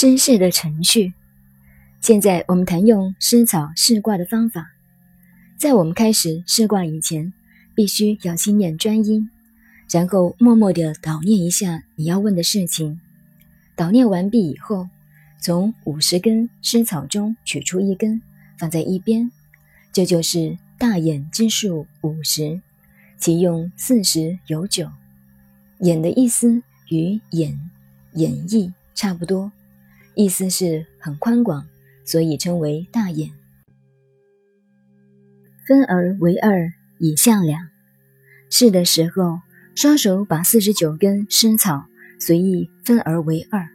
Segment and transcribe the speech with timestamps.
[0.00, 1.12] 施事的程序。
[2.00, 4.70] 现在我们谈用施草试卦的方法。
[5.58, 7.32] 在我们开始试卦以前，
[7.74, 9.26] 必须要心念专一，
[9.90, 13.00] 然后默默地导念一下你要问的事情。
[13.74, 14.88] 导念完毕以后，
[15.40, 18.22] 从五十根施草中取出一根，
[18.56, 19.32] 放在一边，
[19.92, 22.60] 这就是大眼之数五十，
[23.18, 24.92] 其用四十有九。
[25.80, 27.58] 眼的意思与眼、
[28.12, 29.50] 演绎差不多，
[30.18, 31.64] 意思是很宽广，
[32.04, 33.30] 所以称为大眼。
[35.64, 37.68] 分而为二，以象两。
[38.50, 39.38] 试的时候，
[39.76, 41.84] 双手把四十九根生草
[42.18, 43.68] 随意分而为二，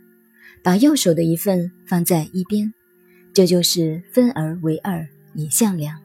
[0.61, 2.73] 把右手的一份放在一边，
[3.34, 6.01] 这就是分而为二，以象两。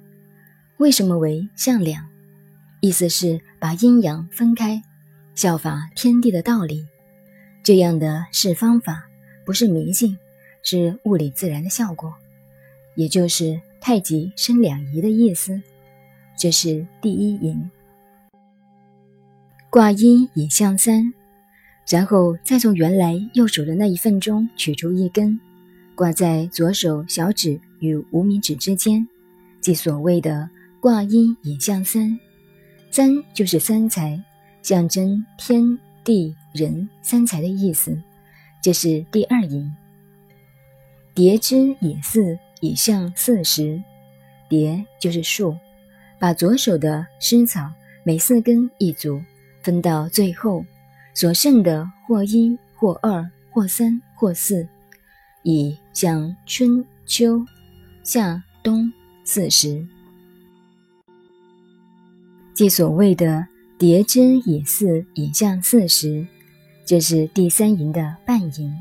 [0.76, 2.06] 为什么为象两？
[2.80, 4.84] 意思是把阴阳分开，
[5.34, 6.86] 效法天地的道理。
[7.64, 9.08] 这样的是方法，
[9.44, 10.16] 不是迷信，
[10.62, 12.14] 是物理自然的效果，
[12.94, 15.60] 也就是太极生两仪的意思。
[16.36, 17.70] 这是第一淫，
[19.70, 21.12] 挂一以象三，
[21.88, 25.40] 然后再从原来右手的那一份中取出一根，
[25.94, 29.08] 挂在左手小指与无名指之间，
[29.60, 30.48] 即所谓的
[30.80, 32.18] 挂一以象三。
[32.90, 34.22] 三就是三才，
[34.62, 38.00] 象征天地人三才的意思。
[38.62, 39.70] 这是第二淫。
[41.18, 43.82] 叠之以四，以象四时。
[44.48, 45.52] 叠就是数。
[46.16, 47.72] 把左手的湿草
[48.04, 49.20] 每四根一组，
[49.60, 50.64] 分到最后，
[51.14, 54.68] 所剩的或一或二或三或四，
[55.42, 57.44] 以向春秋
[58.04, 58.88] 夏冬
[59.24, 59.84] 四时，
[62.54, 63.44] 即所谓的
[63.76, 66.24] 叠之以四，以向四时。
[66.86, 68.72] 这是第三营的半营。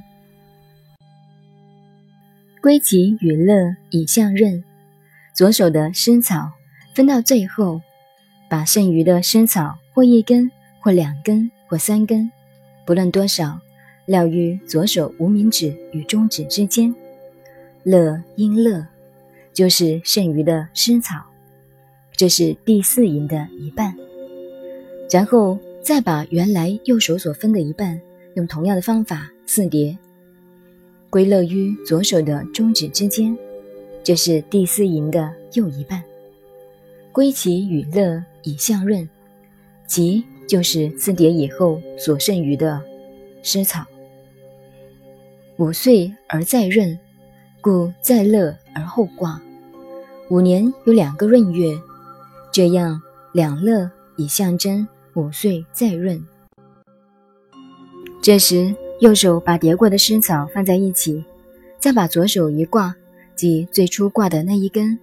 [2.61, 4.63] 归其与乐以向任，
[5.33, 6.51] 左手的湿草。
[6.93, 7.79] 分到最后，
[8.49, 12.31] 把剩余的生草或一根，或两根，或三根，
[12.85, 13.59] 不论多少，
[14.07, 16.93] 撂于左手无名指与中指之间。
[17.83, 18.83] 乐因乐，
[19.53, 21.23] 就是剩余的生草。
[22.13, 23.95] 这是第四营的一半。
[25.11, 28.01] 然后再把原来右手所分的一半，
[28.33, 29.95] 用同样的方法四叠，
[31.17, 33.35] 归乐于左手的中指之间。
[34.03, 36.03] 这是第四营的又一半。
[37.11, 39.09] 归其与乐以相润，
[39.87, 42.79] 即就是四叠以后所剩余的
[43.41, 43.83] 湿草。
[45.57, 46.95] 五岁而再闰，
[47.61, 49.41] 故再乐而后挂。
[50.29, 51.75] 五年有两个闰月，
[52.51, 53.01] 这样
[53.33, 56.23] 两乐以象征五岁再闰。
[58.21, 61.23] 这时右手把叠过的湿草放在一起，
[61.79, 62.95] 再把左手一挂，
[63.35, 64.97] 即最初挂的那一根，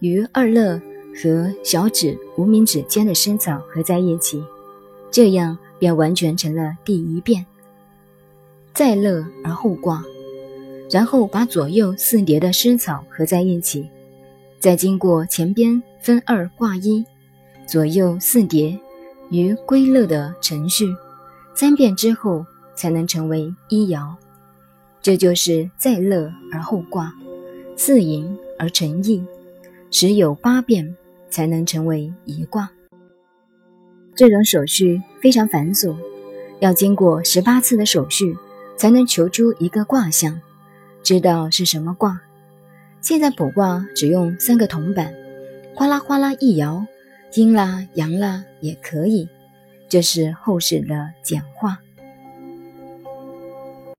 [0.00, 0.80] 与二乐。
[1.14, 4.42] 和小指、无名指间的生草合在一起，
[5.10, 7.44] 这样便完全成了第一遍。
[8.72, 10.02] 再乐而后挂，
[10.90, 13.86] 然后把左右四叠的生草合在一起，
[14.58, 17.04] 再经过前边分二挂一，
[17.66, 18.80] 左右四叠
[19.28, 20.86] 于归乐的程序，
[21.54, 24.14] 三遍之后才能成为一爻。
[25.00, 27.14] 这就是再乐而后卦，
[27.76, 29.24] 四淫而成意，
[29.90, 30.96] 十有八变。
[31.32, 32.70] 才能成为一卦。
[34.14, 35.96] 这种手续非常繁琐，
[36.60, 38.36] 要经过十八次的手续，
[38.76, 40.42] 才能求出一个卦象，
[41.02, 42.20] 知道是什么卦。
[43.00, 45.14] 现在卜卦只用三个铜板，
[45.74, 46.86] 哗啦哗啦一摇，
[47.32, 49.26] 阴啦阳啦也可以。
[49.88, 51.78] 这是后世的简化。